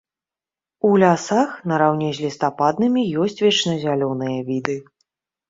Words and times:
У 0.87 0.93
лясах 1.03 1.51
нараўне 1.71 2.09
з 2.21 2.23
лістападнымі 2.25 3.05
ёсць 3.25 3.43
вечназялёныя 3.45 4.37
віды. 4.51 4.75